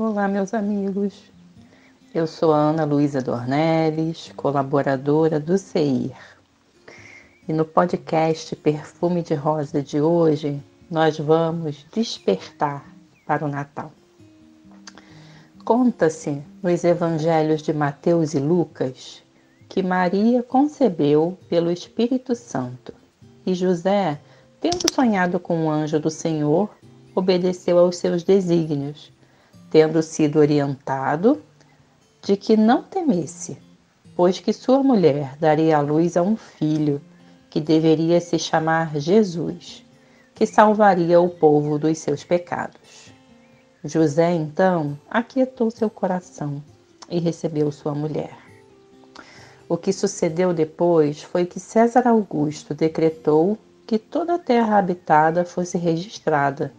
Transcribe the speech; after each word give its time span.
Olá, 0.00 0.28
meus 0.28 0.54
amigos. 0.54 1.12
Eu 2.14 2.24
sou 2.24 2.52
a 2.52 2.56
Ana 2.56 2.84
Luísa 2.84 3.20
Dornelles, 3.20 4.32
colaboradora 4.36 5.40
do 5.40 5.58
CEIR. 5.58 6.14
E 7.48 7.52
no 7.52 7.64
podcast 7.64 8.54
Perfume 8.54 9.22
de 9.22 9.34
Rosa 9.34 9.82
de 9.82 10.00
hoje, 10.00 10.62
nós 10.88 11.18
vamos 11.18 11.84
despertar 11.92 12.86
para 13.26 13.44
o 13.44 13.48
Natal. 13.48 13.90
Conta-se 15.64 16.44
nos 16.62 16.84
evangelhos 16.84 17.60
de 17.60 17.72
Mateus 17.72 18.34
e 18.34 18.38
Lucas 18.38 19.20
que 19.68 19.82
Maria 19.82 20.44
concebeu 20.44 21.36
pelo 21.48 21.72
Espírito 21.72 22.36
Santo 22.36 22.94
e 23.44 23.52
José, 23.52 24.20
tendo 24.60 24.94
sonhado 24.94 25.40
com 25.40 25.66
o 25.66 25.68
anjo 25.68 25.98
do 25.98 26.08
Senhor, 26.08 26.70
obedeceu 27.16 27.80
aos 27.80 27.96
seus 27.96 28.22
desígnios 28.22 29.17
tendo 29.70 30.02
sido 30.02 30.38
orientado 30.38 31.42
de 32.22 32.36
que 32.36 32.56
não 32.56 32.82
temesse, 32.82 33.58
pois 34.16 34.40
que 34.40 34.52
sua 34.52 34.82
mulher 34.82 35.36
daria 35.38 35.78
à 35.78 35.80
luz 35.80 36.16
a 36.16 36.22
um 36.22 36.36
filho 36.36 37.00
que 37.50 37.60
deveria 37.60 38.20
se 38.20 38.38
chamar 38.38 38.96
Jesus, 38.98 39.84
que 40.34 40.46
salvaria 40.46 41.20
o 41.20 41.28
povo 41.28 41.78
dos 41.78 41.98
seus 41.98 42.24
pecados. 42.24 43.12
José 43.84 44.32
então 44.32 44.98
aquietou 45.08 45.70
seu 45.70 45.88
coração 45.88 46.62
e 47.08 47.18
recebeu 47.18 47.70
sua 47.70 47.94
mulher. 47.94 48.36
O 49.68 49.76
que 49.76 49.92
sucedeu 49.92 50.52
depois 50.52 51.22
foi 51.22 51.44
que 51.44 51.60
César 51.60 52.08
Augusto 52.08 52.74
decretou 52.74 53.58
que 53.86 53.98
toda 53.98 54.34
a 54.34 54.38
terra 54.38 54.78
habitada 54.78 55.44
fosse 55.44 55.78
registrada. 55.78 56.72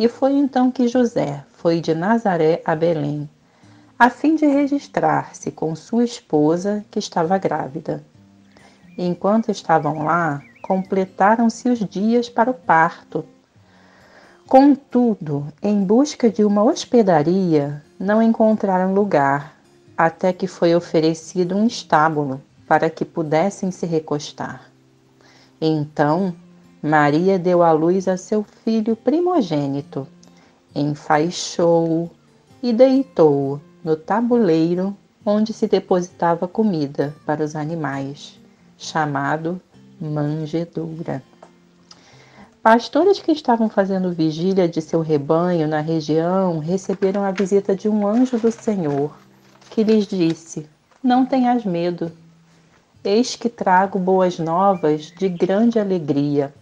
E 0.00 0.08
foi 0.08 0.32
então 0.32 0.70
que 0.70 0.88
José 0.88 1.44
foi 1.52 1.78
de 1.78 1.94
Nazaré 1.94 2.62
a 2.64 2.74
Belém, 2.74 3.28
a 3.98 4.08
fim 4.08 4.34
de 4.34 4.46
registrar-se 4.46 5.50
com 5.50 5.76
sua 5.76 6.02
esposa, 6.02 6.82
que 6.90 6.98
estava 6.98 7.36
grávida. 7.36 8.02
Enquanto 8.96 9.50
estavam 9.50 10.02
lá, 10.02 10.42
completaram-se 10.62 11.68
os 11.68 11.80
dias 11.80 12.30
para 12.30 12.50
o 12.50 12.54
parto. 12.54 13.26
Contudo, 14.48 15.46
em 15.62 15.84
busca 15.84 16.30
de 16.30 16.44
uma 16.44 16.64
hospedaria, 16.64 17.84
não 17.98 18.22
encontraram 18.22 18.94
lugar, 18.94 19.54
até 19.98 20.32
que 20.32 20.46
foi 20.46 20.74
oferecido 20.74 21.54
um 21.54 21.66
estábulo 21.66 22.40
para 22.66 22.88
que 22.88 23.04
pudessem 23.04 23.70
se 23.70 23.84
recostar. 23.84 24.62
Então, 25.60 26.34
Maria 26.82 27.38
deu 27.38 27.62
à 27.62 27.72
luz 27.72 28.08
a 28.08 28.16
seu 28.16 28.42
filho 28.64 28.96
primogênito 28.96 30.06
enfaixou-o 30.74 32.10
e 32.62 32.72
deitou-o 32.72 33.60
no 33.82 33.96
tabuleiro 33.96 34.96
onde 35.24 35.52
se 35.52 35.66
depositava 35.66 36.46
comida 36.46 37.14
para 37.26 37.44
os 37.44 37.56
animais, 37.56 38.38
chamado 38.78 39.60
manjedoura. 40.00 41.22
Pastores 42.62 43.18
que 43.18 43.32
estavam 43.32 43.68
fazendo 43.68 44.12
vigília 44.12 44.68
de 44.68 44.80
seu 44.80 45.00
rebanho 45.00 45.66
na 45.66 45.80
região 45.80 46.58
receberam 46.58 47.24
a 47.24 47.30
visita 47.30 47.74
de 47.74 47.88
um 47.88 48.06
anjo 48.06 48.38
do 48.38 48.50
Senhor, 48.50 49.14
que 49.70 49.82
lhes 49.82 50.06
disse: 50.06 50.68
Não 51.02 51.24
tenhas 51.24 51.64
medo. 51.64 52.12
Eis 53.02 53.34
que 53.34 53.48
trago 53.48 53.98
boas 53.98 54.38
novas 54.38 55.10
de 55.16 55.26
grande 55.26 55.78
alegria, 55.78 56.52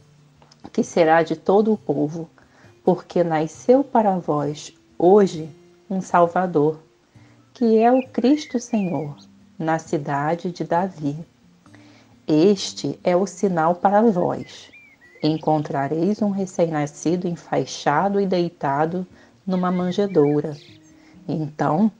que 0.72 0.82
será 0.82 1.22
de 1.22 1.36
todo 1.36 1.72
o 1.72 1.76
povo 1.78 2.28
porque 2.84 3.22
nasceu 3.22 3.84
para 3.84 4.18
vós 4.18 4.72
hoje 4.98 5.46
um 5.90 6.00
Salvador, 6.00 6.78
que 7.52 7.78
é 7.78 7.92
o 7.92 8.06
Cristo 8.08 8.58
Senhor, 8.58 9.14
na 9.58 9.78
cidade 9.78 10.50
de 10.50 10.64
Davi. 10.64 11.16
Este 12.26 12.98
é 13.04 13.14
o 13.14 13.26
sinal 13.26 13.74
para 13.74 14.00
vós. 14.00 14.70
Encontrareis 15.22 16.22
um 16.22 16.30
recém-nascido 16.30 17.28
enfaixado 17.28 18.20
e 18.20 18.26
deitado 18.26 19.06
numa 19.46 19.70
manjedoura. 19.70 20.56
Então 21.28 21.92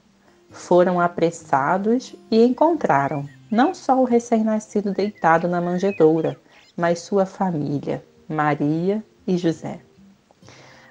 foram 0.49 0.99
apressados 0.99 2.15
e 2.31 2.43
encontraram 2.43 3.29
não 3.51 3.75
só 3.75 3.99
o 3.99 4.05
recém-nascido 4.05 4.91
deitado 4.91 5.47
na 5.47 5.61
manjedoura, 5.61 6.39
mas 6.75 6.99
sua 6.99 7.25
família, 7.27 8.03
Maria 8.29 9.03
e 9.25 9.37
José. 9.37 9.79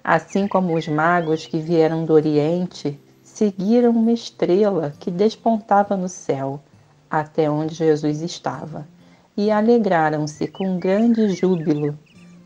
Assim 0.03 0.49
como 0.49 0.75
os 0.75 0.89
magos 0.89 1.47
que 1.47 1.61
vieram 1.61 2.05
do 2.05 2.13
Oriente 2.13 2.99
seguiram 3.23 3.91
uma 3.93 4.11
estrela 4.11 4.93
que 4.99 5.09
despontava 5.09 5.97
no 5.97 6.09
céu 6.09 6.61
até 7.09 7.49
onde 7.49 7.77
Jesus 7.77 8.23
estava 8.23 8.89
e 9.37 9.53
alegraram-se 9.53 10.49
com 10.49 10.81
grande 10.81 11.29
júbilo, 11.29 11.97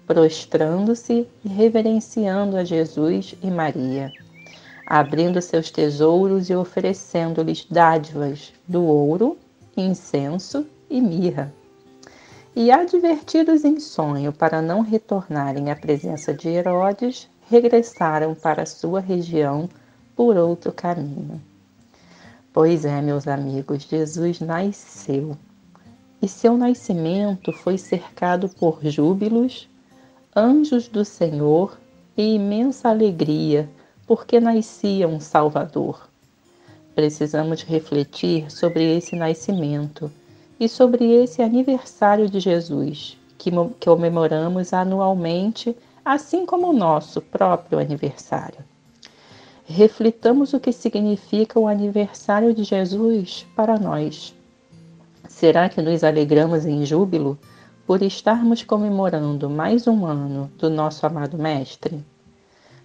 prostrando-se 0.06 1.26
e 1.42 1.48
reverenciando 1.48 2.58
a 2.58 2.64
Jesus 2.64 3.34
e 3.42 3.50
Maria, 3.50 4.12
abrindo 4.84 5.40
seus 5.40 5.70
tesouros 5.70 6.50
e 6.50 6.54
oferecendo-lhes 6.54 7.66
dádivas 7.70 8.52
do 8.68 8.84
ouro, 8.84 9.38
incenso 9.74 10.66
e 10.90 11.00
mirra. 11.00 11.50
E 12.54 12.70
advertidos 12.70 13.64
em 13.64 13.80
sonho 13.80 14.30
para 14.30 14.60
não 14.60 14.82
retornarem 14.82 15.70
à 15.70 15.76
presença 15.76 16.34
de 16.34 16.50
Herodes, 16.50 17.26
regressaram 17.48 18.34
para 18.34 18.66
sua 18.66 19.00
região 19.00 19.70
por 20.14 20.36
outro 20.36 20.70
caminho. 20.70 21.40
Pois 22.52 22.84
é, 22.84 23.00
meus 23.00 23.26
amigos, 23.26 23.84
Jesus 23.84 24.40
nasceu 24.40 25.34
e 26.20 26.28
seu 26.28 26.56
nascimento 26.58 27.52
foi 27.54 27.78
cercado 27.78 28.50
por 28.50 28.84
júbilos, 28.84 29.66
anjos 30.36 30.88
do 30.88 31.06
Senhor 31.06 31.78
e 32.14 32.34
imensa 32.34 32.90
alegria, 32.90 33.66
porque 34.06 34.38
nascia 34.38 35.08
um 35.08 35.18
Salvador. 35.18 36.06
Precisamos 36.94 37.62
refletir 37.62 38.52
sobre 38.52 38.98
esse 38.98 39.16
nascimento 39.16 40.12
e 40.62 40.68
sobre 40.68 41.04
esse 41.04 41.42
aniversário 41.42 42.30
de 42.30 42.38
Jesus, 42.38 43.18
que 43.36 43.50
comemoramos 43.84 44.72
anualmente 44.72 45.76
assim 46.04 46.46
como 46.46 46.68
o 46.68 46.72
nosso 46.72 47.20
próprio 47.20 47.80
aniversário. 47.80 48.60
Reflitamos 49.64 50.52
o 50.52 50.60
que 50.60 50.72
significa 50.72 51.58
o 51.58 51.66
aniversário 51.66 52.54
de 52.54 52.62
Jesus 52.62 53.44
para 53.56 53.76
nós. 53.76 54.32
Será 55.28 55.68
que 55.68 55.82
nos 55.82 56.04
alegramos 56.04 56.64
em 56.64 56.86
júbilo 56.86 57.36
por 57.84 58.00
estarmos 58.00 58.62
comemorando 58.62 59.50
mais 59.50 59.88
um 59.88 60.06
ano 60.06 60.48
do 60.58 60.70
nosso 60.70 61.04
amado 61.04 61.36
Mestre? 61.36 62.04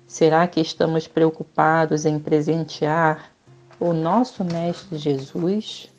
Será 0.07 0.47
que 0.47 0.59
estamos 0.59 1.07
preocupados 1.07 2.07
em 2.07 2.17
presentear 2.17 3.31
o 3.79 3.93
nosso 3.93 4.43
Mestre 4.43 4.97
Jesus? 4.97 5.95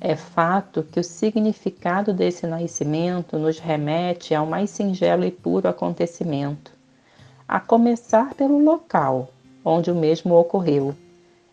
É 0.00 0.14
fato 0.14 0.82
que 0.82 1.00
o 1.00 1.04
significado 1.04 2.12
desse 2.12 2.46
nascimento 2.46 3.38
nos 3.38 3.58
remete 3.58 4.34
ao 4.34 4.44
mais 4.44 4.68
singelo 4.68 5.24
e 5.24 5.30
puro 5.30 5.68
acontecimento, 5.68 6.70
a 7.48 7.58
começar 7.58 8.34
pelo 8.34 8.62
local 8.62 9.30
onde 9.64 9.90
o 9.90 9.94
mesmo 9.94 10.34
ocorreu 10.34 10.94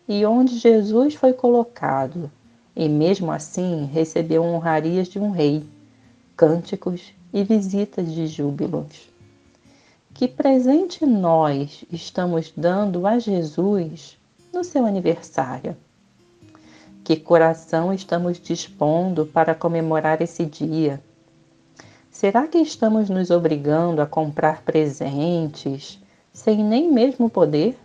e 0.06 0.26
onde 0.26 0.58
Jesus 0.58 1.14
foi 1.14 1.32
colocado, 1.32 2.30
e 2.76 2.88
mesmo 2.88 3.32
assim 3.32 3.86
recebeu 3.86 4.42
honrarias 4.42 5.08
de 5.08 5.18
um 5.18 5.30
rei, 5.30 5.66
cânticos 6.36 7.14
e 7.32 7.42
visitas 7.42 8.12
de 8.12 8.26
júbilos. 8.26 9.10
Que 10.12 10.28
presente 10.28 11.06
nós 11.06 11.84
estamos 11.90 12.52
dando 12.54 13.06
a 13.06 13.18
Jesus 13.18 14.18
no 14.52 14.62
seu 14.62 14.84
aniversário? 14.84 15.74
Que 17.04 17.16
coração 17.16 17.92
estamos 17.92 18.40
dispondo 18.40 19.26
para 19.26 19.54
comemorar 19.54 20.22
esse 20.22 20.46
dia? 20.46 20.98
Será 22.10 22.48
que 22.48 22.56
estamos 22.56 23.10
nos 23.10 23.30
obrigando 23.30 24.00
a 24.00 24.06
comprar 24.06 24.62
presentes 24.62 26.00
sem 26.32 26.64
nem 26.64 26.90
mesmo 26.90 27.28
poder? 27.28 27.78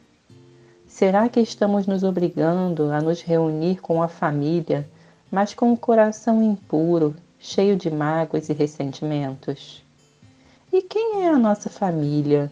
Será 0.87 1.27
que 1.27 1.41
estamos 1.41 1.85
nos 1.85 2.01
obrigando 2.01 2.93
a 2.93 3.01
nos 3.01 3.21
reunir 3.21 3.81
com 3.81 4.01
a 4.01 4.07
família, 4.07 4.89
mas 5.29 5.53
com 5.53 5.73
o 5.73 5.77
coração 5.77 6.41
impuro, 6.41 7.13
cheio 7.37 7.75
de 7.75 7.91
mágoas 7.91 8.47
e 8.47 8.53
ressentimentos? 8.53 9.83
E 10.71 10.81
quem 10.81 11.25
é 11.25 11.27
a 11.27 11.37
nossa 11.37 11.69
família? 11.69 12.49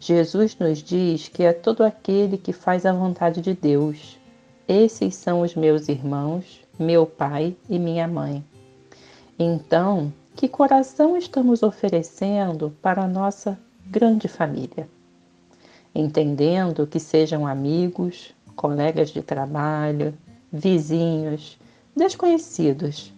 Jesus 0.00 0.56
nos 0.58 0.82
diz 0.82 1.28
que 1.28 1.44
é 1.44 1.52
todo 1.52 1.84
aquele 1.84 2.36
que 2.36 2.52
faz 2.52 2.84
a 2.84 2.92
vontade 2.92 3.40
de 3.40 3.54
Deus. 3.54 4.18
Esses 4.68 5.14
são 5.14 5.40
os 5.40 5.54
meus 5.56 5.88
irmãos, 5.88 6.60
meu 6.78 7.06
pai 7.06 7.56
e 7.68 7.78
minha 7.78 8.06
mãe. 8.06 8.44
Então, 9.38 10.12
que 10.36 10.46
coração 10.46 11.16
estamos 11.16 11.62
oferecendo 11.62 12.72
para 12.82 13.02
a 13.02 13.08
nossa 13.08 13.58
grande 13.90 14.28
família? 14.28 14.86
entendendo 15.94 16.86
que 16.86 17.00
sejam 17.00 17.46
amigos, 17.46 18.32
colegas 18.54 19.10
de 19.10 19.22
trabalho, 19.22 20.14
vizinhos, 20.52 21.58
desconhecidos, 21.96 23.12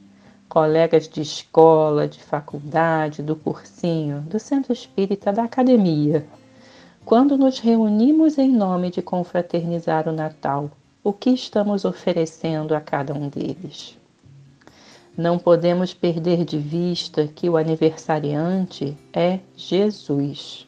colegas 0.49 1.09
de 1.09 1.21
escola, 1.21 2.09
de 2.09 2.23
faculdade, 2.23 3.23
do 3.23 3.37
cursinho, 3.37 4.21
do 4.23 4.39
centro 4.39 4.73
espírita, 4.73 5.33
da 5.33 5.45
academia. 5.45 6.27
Quando 7.05 7.37
nos 7.37 7.59
reunimos 7.59 8.39
em 8.39 8.51
nome 8.51 8.91
de 8.91 9.03
confraternizar 9.03 10.09
o 10.09 10.13
Natal, 10.13 10.71
o 11.03 11.15
que 11.15 11.31
estamos 11.31 11.87
oferecendo 11.87 12.75
a 12.75 12.81
cada 12.81 13.15
um 13.15 13.29
deles? 13.29 13.99
Não 15.17 15.39
podemos 15.39 15.95
perder 15.95 16.45
de 16.45 16.59
vista 16.59 17.27
que 17.27 17.49
o 17.49 17.57
aniversariante 17.57 18.97
é 19.13 19.41
Jesus. 19.57 20.67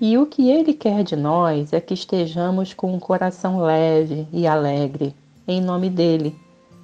E 0.00 0.16
o 0.16 0.26
que 0.26 0.50
ele 0.50 0.72
quer 0.72 1.04
de 1.04 1.16
nós 1.16 1.72
é 1.72 1.80
que 1.80 1.94
estejamos 1.94 2.72
com 2.72 2.92
um 2.94 2.98
coração 2.98 3.58
leve 3.58 4.26
e 4.32 4.46
alegre, 4.46 5.14
em 5.46 5.60
nome 5.60 5.90
dele, 5.90 6.34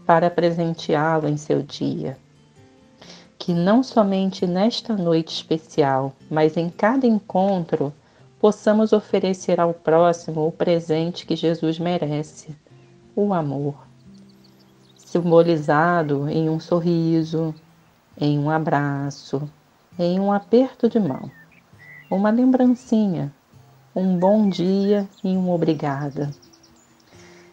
para 0.07 0.31
presenteá-lo 0.31 1.27
em 1.27 1.37
seu 1.37 1.63
dia. 1.63 2.19
Que 3.39 3.55
não 3.55 3.83
somente 3.83 4.47
nesta 4.47 4.95
noite 4.95 5.35
especial, 5.35 6.13
mas 6.31 6.57
em 6.57 6.69
cada 6.69 7.07
encontro, 7.07 7.93
possamos 8.41 8.93
oferecer 8.93 9.61
ao 9.61 9.73
próximo 9.73 10.47
o 10.47 10.51
presente 10.51 11.27
que 11.27 11.37
Jesus 11.37 11.79
merece, 11.79 12.57
o 13.15 13.33
amor, 13.33 13.87
simbolizado 14.97 16.29
em 16.29 16.51
um 16.51 16.59
sorriso, 16.59 17.55
em 18.19 18.39
um 18.39 18.51
abraço, 18.51 19.49
em 19.99 20.19
um 20.19 20.33
aperto 20.33 20.89
de 20.89 20.99
mão 20.99 21.31
uma 22.11 22.31
lembrancinha, 22.31 23.33
um 23.95 24.19
bom 24.19 24.49
dia 24.49 25.09
e 25.23 25.29
um 25.29 25.49
obrigada. 25.49 26.33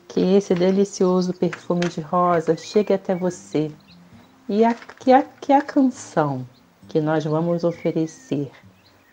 Que 0.08 0.20
esse 0.20 0.56
delicioso 0.56 1.32
perfume 1.32 1.88
de 1.90 2.02
rosa 2.02 2.58
chegue 2.58 2.92
até 2.92 3.14
você 3.14 3.72
e 4.50 4.66
a, 4.66 4.74
que, 4.74 5.14
a, 5.14 5.22
que 5.22 5.54
a 5.54 5.62
canção 5.62 6.44
que 6.88 7.00
nós 7.00 7.24
vamos 7.24 7.64
oferecer 7.64 8.50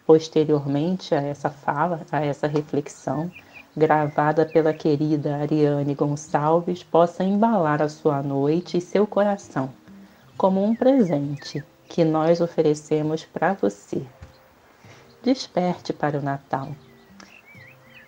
posteriormente 0.06 1.14
a 1.14 1.22
essa 1.22 1.50
fala, 1.50 2.02
a 2.10 2.24
essa 2.24 2.46
reflexão, 2.46 3.30
gravada 3.76 4.46
pela 4.46 4.72
querida 4.72 5.36
Ariane 5.36 5.94
Gonçalves, 5.94 6.82
possa 6.82 7.24
embalar 7.24 7.82
a 7.82 7.88
sua 7.88 8.22
noite 8.22 8.78
e 8.78 8.80
seu 8.80 9.06
coração 9.06 9.70
como 10.36 10.64
um 10.64 10.74
presente 10.74 11.64
que 11.88 12.04
nós 12.04 12.40
oferecemos 12.40 13.24
para 13.24 13.54
você 13.54 14.04
desperte 15.22 15.92
para 15.92 16.18
o 16.18 16.22
Natal. 16.22 16.68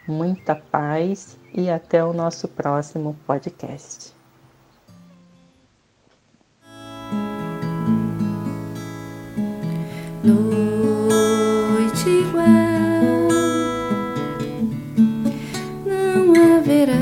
Muita 0.06 0.54
paz 0.54 1.38
e 1.52 1.70
até 1.70 2.04
o 2.04 2.12
nosso 2.12 2.46
próximo 2.46 3.16
podcast. 3.26 4.14
Noite 10.22 10.65
igual 12.28 13.28
não 15.86 16.56
haverá 16.56 16.94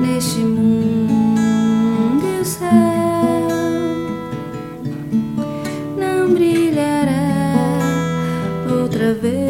neste 0.00 0.40
mundo 0.40 2.24
o 2.40 2.44
céu. 2.44 2.68
Não 5.96 6.34
brilhará 6.34 7.24
outra 8.70 9.14
vez 9.14 9.41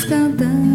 anjos 0.00 0.04
cantando. 0.06 0.69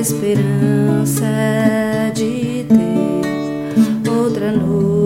esperança 0.00 1.24
de 2.14 2.64
ter 2.68 4.08
outra 4.08 4.52
noite. 4.52 4.97